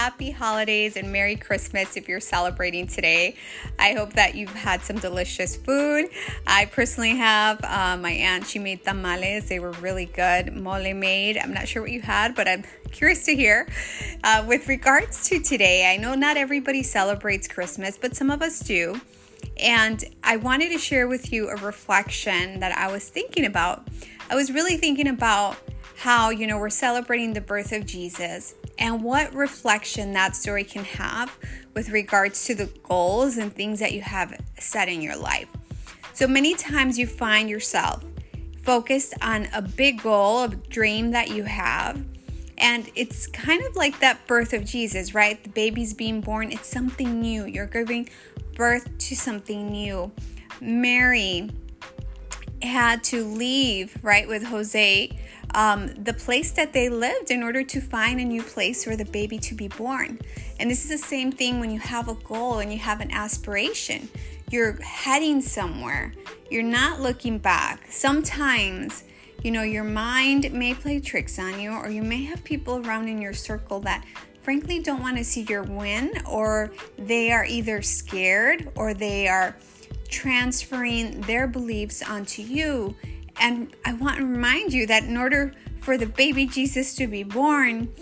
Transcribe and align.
happy 0.00 0.30
holidays 0.30 0.96
and 0.96 1.12
Merry 1.12 1.36
Christmas 1.36 1.94
if 1.94 2.08
you're 2.08 2.20
celebrating 2.20 2.86
today. 2.86 3.36
I 3.78 3.92
hope 3.92 4.14
that 4.14 4.34
you've 4.34 4.48
had 4.48 4.80
some 4.80 4.96
delicious 4.96 5.56
food. 5.56 6.08
I 6.46 6.64
personally 6.64 7.16
have. 7.16 7.62
Uh, 7.62 7.98
my 7.98 8.12
aunt, 8.12 8.46
she 8.46 8.58
made 8.58 8.82
tamales. 8.82 9.50
They 9.50 9.60
were 9.60 9.72
really 9.72 10.06
good. 10.06 10.56
Mole 10.56 10.94
made. 10.94 11.36
I'm 11.36 11.52
not 11.52 11.68
sure 11.68 11.82
what 11.82 11.90
you 11.90 12.00
had, 12.00 12.34
but 12.34 12.48
I'm 12.48 12.64
curious 12.90 13.26
to 13.26 13.36
hear. 13.36 13.68
Uh, 14.24 14.42
with 14.48 14.68
regards 14.68 15.28
to 15.28 15.38
today, 15.38 15.92
I 15.92 15.98
know 15.98 16.14
not 16.14 16.38
everybody 16.38 16.82
celebrates 16.82 17.46
Christmas, 17.46 17.98
but 17.98 18.16
some 18.16 18.30
of 18.30 18.40
us 18.40 18.60
do. 18.60 18.98
And 19.58 20.02
I 20.24 20.38
wanted 20.38 20.70
to 20.72 20.78
share 20.78 21.08
with 21.08 21.30
you 21.30 21.50
a 21.50 21.56
reflection 21.56 22.60
that 22.60 22.72
I 22.72 22.90
was 22.90 23.06
thinking 23.06 23.44
about. 23.44 23.86
I 24.30 24.34
was 24.34 24.50
really 24.50 24.78
thinking 24.78 25.08
about 25.08 25.58
how, 25.98 26.30
you 26.30 26.46
know, 26.46 26.56
we're 26.56 26.70
celebrating 26.70 27.34
the 27.34 27.42
birth 27.42 27.72
of 27.72 27.84
Jesus 27.84 28.54
and 28.80 29.04
what 29.04 29.32
reflection 29.34 30.12
that 30.14 30.34
story 30.34 30.64
can 30.64 30.84
have 30.84 31.38
with 31.74 31.90
regards 31.90 32.46
to 32.46 32.54
the 32.54 32.66
goals 32.82 33.36
and 33.36 33.54
things 33.54 33.78
that 33.78 33.92
you 33.92 34.00
have 34.00 34.34
set 34.58 34.88
in 34.88 35.02
your 35.02 35.16
life. 35.16 35.48
So 36.14 36.26
many 36.26 36.54
times 36.54 36.98
you 36.98 37.06
find 37.06 37.48
yourself 37.48 38.04
focused 38.62 39.14
on 39.22 39.48
a 39.54 39.62
big 39.62 40.02
goal, 40.02 40.44
a 40.44 40.48
dream 40.48 41.12
that 41.12 41.30
you 41.30 41.44
have. 41.44 42.04
And 42.58 42.90
it's 42.94 43.26
kind 43.26 43.64
of 43.64 43.76
like 43.76 44.00
that 44.00 44.26
birth 44.26 44.52
of 44.52 44.64
Jesus, 44.64 45.14
right? 45.14 45.42
The 45.42 45.50
baby's 45.50 45.94
being 45.94 46.20
born, 46.20 46.50
it's 46.50 46.68
something 46.68 47.20
new. 47.20 47.46
You're 47.46 47.66
giving 47.66 48.08
birth 48.54 48.98
to 48.98 49.16
something 49.16 49.70
new. 49.70 50.12
Mary 50.60 51.50
had 52.62 53.02
to 53.04 53.24
leave, 53.24 53.96
right, 54.02 54.28
with 54.28 54.44
Jose 54.44 55.18
um, 55.54 55.88
the 55.94 56.12
place 56.12 56.52
that 56.52 56.72
they 56.72 56.88
lived 56.88 57.30
in 57.30 57.42
order 57.42 57.62
to 57.62 57.80
find 57.80 58.20
a 58.20 58.24
new 58.24 58.42
place 58.42 58.84
for 58.84 58.96
the 58.96 59.04
baby 59.04 59.38
to 59.38 59.54
be 59.54 59.68
born. 59.68 60.18
And 60.58 60.70
this 60.70 60.84
is 60.84 60.90
the 60.90 60.98
same 60.98 61.32
thing 61.32 61.60
when 61.60 61.70
you 61.70 61.80
have 61.80 62.08
a 62.08 62.14
goal 62.14 62.58
and 62.58 62.72
you 62.72 62.78
have 62.78 63.00
an 63.00 63.10
aspiration. 63.10 64.08
You're 64.50 64.80
heading 64.82 65.40
somewhere, 65.40 66.12
you're 66.50 66.62
not 66.62 67.00
looking 67.00 67.38
back. 67.38 67.86
Sometimes, 67.88 69.04
you 69.42 69.50
know, 69.50 69.62
your 69.62 69.84
mind 69.84 70.52
may 70.52 70.74
play 70.74 71.00
tricks 71.00 71.38
on 71.38 71.60
you, 71.60 71.70
or 71.70 71.88
you 71.88 72.02
may 72.02 72.24
have 72.24 72.42
people 72.42 72.84
around 72.84 73.08
in 73.08 73.22
your 73.22 73.32
circle 73.32 73.80
that 73.80 74.04
frankly 74.42 74.80
don't 74.80 75.00
want 75.00 75.16
to 75.18 75.24
see 75.24 75.42
your 75.42 75.62
win, 75.62 76.12
or 76.28 76.72
they 76.98 77.30
are 77.30 77.44
either 77.44 77.80
scared 77.82 78.72
or 78.74 78.92
they 78.92 79.28
are 79.28 79.56
transferring 80.08 81.20
their 81.22 81.46
beliefs 81.46 82.02
onto 82.02 82.42
you 82.42 82.96
and 83.40 83.74
I 83.84 83.94
want 83.94 84.18
to 84.18 84.24
remind 84.24 84.72
you 84.72 84.86
that 84.86 85.04
in 85.04 85.16
order 85.16 85.52
for 85.80 85.96
the 85.96 86.06
baby 86.06 86.46
Jesus 86.46 86.94
to 86.96 87.06
be 87.06 87.22
born, 87.22 87.92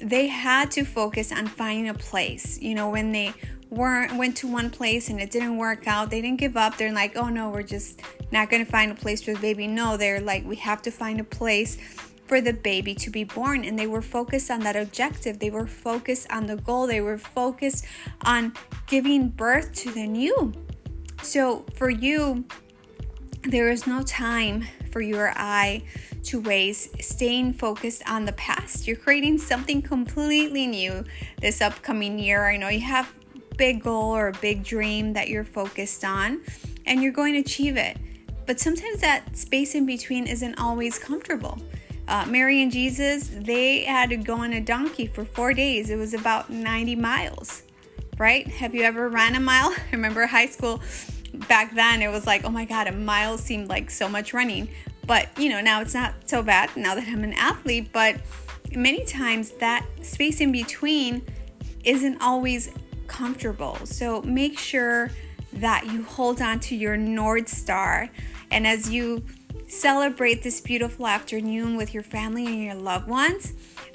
they 0.00 0.26
had 0.26 0.70
to 0.72 0.84
focus 0.84 1.32
on 1.32 1.46
finding 1.46 1.88
a 1.88 1.94
place. 1.94 2.60
You 2.60 2.74
know, 2.74 2.90
when 2.90 3.12
they 3.12 3.32
weren't 3.70 4.16
went 4.16 4.36
to 4.36 4.46
one 4.46 4.68
place 4.68 5.08
and 5.08 5.18
it 5.18 5.30
didn't 5.30 5.56
work 5.56 5.86
out, 5.86 6.10
they 6.10 6.20
didn't 6.20 6.38
give 6.38 6.56
up. 6.56 6.76
They're 6.76 6.92
like, 6.92 7.16
"Oh 7.16 7.28
no, 7.28 7.48
we're 7.48 7.62
just 7.62 8.00
not 8.30 8.50
going 8.50 8.64
to 8.64 8.70
find 8.70 8.92
a 8.92 8.94
place 8.94 9.22
for 9.22 9.32
the 9.32 9.40
baby." 9.40 9.66
No, 9.66 9.96
they're 9.96 10.20
like, 10.20 10.44
"We 10.44 10.56
have 10.56 10.82
to 10.82 10.90
find 10.90 11.20
a 11.20 11.24
place 11.24 11.78
for 12.26 12.40
the 12.40 12.52
baby 12.52 12.94
to 12.96 13.10
be 13.10 13.24
born." 13.24 13.64
And 13.64 13.78
they 13.78 13.86
were 13.86 14.02
focused 14.02 14.50
on 14.50 14.60
that 14.60 14.76
objective. 14.76 15.38
They 15.38 15.50
were 15.50 15.66
focused 15.66 16.30
on 16.30 16.46
the 16.46 16.56
goal. 16.56 16.86
They 16.86 17.00
were 17.00 17.18
focused 17.18 17.86
on 18.22 18.52
giving 18.86 19.30
birth 19.30 19.72
to 19.76 19.90
the 19.90 20.06
new. 20.06 20.52
So, 21.22 21.64
for 21.76 21.88
you, 21.88 22.44
there 23.44 23.70
is 23.70 23.86
no 23.86 24.02
time 24.02 24.64
for 24.92 25.00
your 25.00 25.32
eye 25.34 25.82
to 26.24 26.40
waste 26.40 27.02
staying 27.02 27.54
focused 27.54 28.02
on 28.08 28.26
the 28.26 28.32
past. 28.32 28.86
You're 28.86 28.96
creating 28.96 29.38
something 29.38 29.82
completely 29.82 30.66
new 30.66 31.04
this 31.40 31.60
upcoming 31.60 32.18
year. 32.18 32.46
I 32.46 32.56
know 32.58 32.68
you 32.68 32.80
have 32.80 33.12
big 33.56 33.82
goal 33.82 34.14
or 34.14 34.28
a 34.28 34.32
big 34.32 34.62
dream 34.62 35.14
that 35.14 35.28
you're 35.28 35.44
focused 35.44 36.04
on 36.04 36.42
and 36.86 37.02
you're 37.02 37.12
going 37.12 37.34
to 37.34 37.40
achieve 37.40 37.76
it. 37.76 37.96
But 38.46 38.60
sometimes 38.60 39.00
that 39.00 39.36
space 39.36 39.74
in 39.74 39.86
between 39.86 40.26
isn't 40.26 40.58
always 40.58 40.98
comfortable. 40.98 41.58
Uh, 42.08 42.26
Mary 42.26 42.62
and 42.62 42.72
Jesus, 42.72 43.30
they 43.32 43.84
had 43.84 44.10
to 44.10 44.16
go 44.16 44.38
on 44.38 44.52
a 44.52 44.60
donkey 44.60 45.06
for 45.06 45.24
four 45.24 45.54
days. 45.54 45.90
It 45.90 45.96
was 45.96 46.14
about 46.14 46.50
90 46.50 46.96
miles, 46.96 47.62
right? 48.18 48.46
Have 48.46 48.74
you 48.74 48.82
ever 48.82 49.08
ran 49.08 49.36
a 49.36 49.40
mile? 49.40 49.68
I 49.68 49.80
remember 49.92 50.26
high 50.26 50.46
school 50.46 50.82
back 51.34 51.74
then 51.74 52.02
it 52.02 52.08
was 52.08 52.26
like, 52.26 52.44
oh 52.44 52.50
my 52.50 52.64
God, 52.64 52.86
a 52.86 52.92
mile 52.92 53.38
seemed 53.38 53.68
like 53.68 53.90
so 53.90 54.08
much 54.08 54.32
running. 54.32 54.68
But, 55.06 55.28
you 55.38 55.48
know, 55.48 55.60
now 55.60 55.80
it's 55.80 55.94
not 55.94 56.14
so 56.26 56.42
bad 56.42 56.76
now 56.76 56.94
that 56.94 57.06
I'm 57.08 57.24
an 57.24 57.34
athlete. 57.34 57.90
But 57.92 58.20
many 58.74 59.04
times 59.04 59.50
that 59.52 59.86
space 60.02 60.40
in 60.40 60.52
between 60.52 61.22
isn't 61.84 62.22
always 62.22 62.70
comfortable. 63.06 63.78
So 63.84 64.22
make 64.22 64.58
sure 64.58 65.10
that 65.54 65.86
you 65.86 66.04
hold 66.04 66.40
on 66.40 66.60
to 66.60 66.76
your 66.76 66.96
North 66.96 67.48
Star. 67.48 68.08
And 68.50 68.66
as 68.66 68.90
you 68.90 69.24
celebrate 69.66 70.42
this 70.42 70.60
beautiful 70.60 71.06
afternoon 71.06 71.76
with 71.76 71.94
your 71.94 72.02
family 72.02 72.46
and 72.46 72.62
your 72.64 72.74
loved 72.74 73.08
ones, 73.08 73.54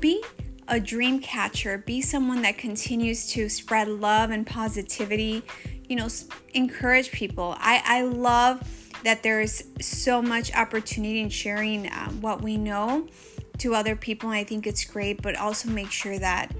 be 0.00 0.22
a 0.66 0.78
dream 0.78 1.20
catcher, 1.20 1.78
be 1.78 2.00
someone 2.00 2.42
that 2.42 2.58
continues 2.58 3.26
to 3.32 3.48
spread 3.48 3.88
love 3.88 4.30
and 4.30 4.46
positivity 4.46 5.42
you 5.88 5.96
know, 5.96 6.08
encourage 6.54 7.10
people. 7.10 7.56
I, 7.58 7.82
I 7.84 8.02
love 8.02 8.62
that 9.04 9.22
there's 9.22 9.62
so 9.80 10.20
much 10.20 10.54
opportunity 10.54 11.20
in 11.20 11.30
sharing 11.30 11.88
uh, 11.88 12.10
what 12.10 12.42
we 12.42 12.56
know 12.56 13.08
to 13.58 13.74
other 13.74 13.96
people. 13.96 14.30
I 14.30 14.44
think 14.44 14.66
it's 14.66 14.84
great, 14.84 15.22
but 15.22 15.36
also 15.36 15.70
make 15.70 15.90
sure 15.90 16.18
that, 16.18 16.54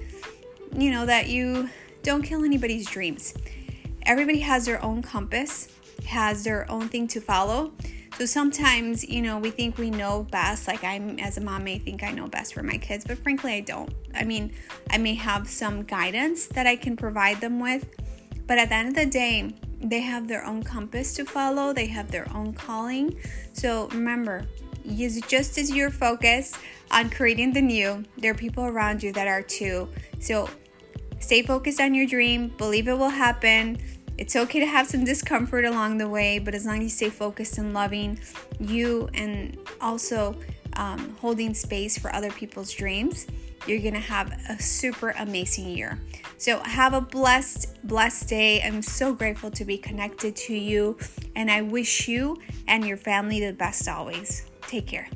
you 0.77 0.91
know, 0.91 1.07
that 1.07 1.29
you 1.29 1.69
don't 2.03 2.23
kill 2.23 2.45
anybody's 2.45 2.87
dreams. 2.87 3.35
Everybody 4.07 4.41
has 4.41 4.67
their 4.67 4.83
own 4.83 5.03
compass, 5.03 5.69
has 6.07 6.45
their 6.45 6.71
own 6.71 6.89
thing 6.89 7.07
to 7.09 7.21
follow. 7.21 7.73
So 8.19 8.27
sometimes, 8.27 9.09
you 9.09 9.23
know, 9.23 9.39
we 9.39 9.51
think 9.51 9.79
we 9.79 9.91
know 9.91 10.25
best. 10.25 10.67
Like 10.67 10.83
I'm, 10.83 11.21
as 11.21 11.37
a 11.39 11.41
mom, 11.41 11.65
may 11.65 11.79
think 11.79 12.03
I 12.03 12.11
know 12.11 12.27
best 12.27 12.55
for 12.55 12.63
my 12.63 12.79
kids, 12.79 13.05
but 13.05 13.19
frankly, 13.19 13.55
I 13.55 13.61
don't. 13.61 13.93
I 14.15 14.25
mean, 14.25 14.53
I 14.91 14.99
may 14.99 15.15
have 15.15 15.49
some 15.49 15.85
guidance 15.85 16.47
that 16.49 16.67
I 16.67 16.75
can 16.75 16.97
provide 16.97 17.41
them 17.41 17.61
with, 17.61 17.87
but 18.49 18.59
at 18.59 18.71
the 18.71 18.75
end 18.75 18.89
of 18.89 18.95
the 18.95 19.07
day, 19.07 19.55
they 19.81 20.01
have 20.01 20.27
their 20.27 20.45
own 20.45 20.65
compass 20.65 21.15
to 21.15 21.25
follow, 21.25 21.73
they 21.73 21.87
have 21.87 22.11
their 22.11 22.29
own 22.35 22.53
calling. 22.53 23.17
So 23.53 23.89
remember, 23.89 24.47
just 24.97 25.59
as 25.59 25.71
you're 25.71 25.91
focused 25.91 26.57
on 26.91 27.11
creating 27.11 27.53
the 27.53 27.61
new, 27.61 28.05
there 28.17 28.33
are 28.33 28.35
people 28.35 28.65
around 28.65 29.03
you 29.03 29.13
that 29.13 29.29
are 29.29 29.43
too. 29.43 29.89
So 30.19 30.49
stay 31.21 31.43
focused 31.43 31.81
on 31.81 31.95
your 31.95 32.07
dream, 32.07 32.49
believe 32.57 32.89
it 32.89 32.99
will 32.99 33.11
happen. 33.11 33.79
It's 34.17 34.35
okay 34.35 34.61
to 34.61 34.67
have 34.67 34.89
some 34.89 35.05
discomfort 35.05 35.65
along 35.65 35.99
the 35.99 36.09
way, 36.09 36.39
but 36.41 36.55
as 36.55 36.67
long 36.67 36.79
as 36.79 36.85
you 36.85 36.89
stay 36.89 37.11
focused 37.11 37.59
and 37.59 37.73
loving 37.73 38.19
you 38.59 39.09
and 39.15 39.59
also 39.81 40.35
um, 40.73 41.17
holding 41.21 41.55
space 41.55 41.99
for 41.99 42.13
other 42.13 42.31
people's 42.31 42.73
dreams, 42.73 43.27
you're 43.67 43.81
gonna 43.81 44.01
have 44.01 44.33
a 44.49 44.61
super 44.61 45.11
amazing 45.19 45.69
year. 45.69 46.01
So, 46.39 46.61
have 46.61 46.95
a 46.95 47.01
blessed, 47.01 47.85
blessed 47.85 48.29
day. 48.29 48.63
I'm 48.63 48.81
so 48.81 49.13
grateful 49.13 49.51
to 49.51 49.65
be 49.65 49.77
connected 49.77 50.37
to 50.37 50.55
you, 50.55 50.97
and 51.35 51.51
I 51.51 51.63
wish 51.63 52.07
you 52.07 52.39
and 52.69 52.87
your 52.87 52.97
family 52.97 53.45
the 53.45 53.53
best 53.53 53.89
always. 53.89 54.45
Take 54.63 54.87
care. 54.87 55.09